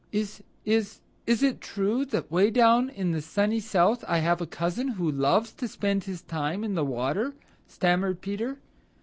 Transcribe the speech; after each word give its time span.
"Is 0.11 0.41
is 0.65 0.99
is 1.27 1.43
it 1.43 1.61
true 1.61 2.05
that 2.05 2.31
way 2.31 2.49
down 2.49 2.89
in 2.89 3.11
the 3.11 3.21
Sunny 3.21 3.59
South 3.59 4.03
I 4.07 4.17
have 4.17 4.41
a 4.41 4.47
cousin 4.47 4.87
who 4.87 5.11
loves 5.11 5.51
to 5.51 5.67
spend 5.67 6.05
his 6.05 6.23
time 6.23 6.63
in 6.63 6.73
the 6.73 6.83
water?" 6.83 7.35
stammered 7.67 8.19
Peter. 8.19 8.57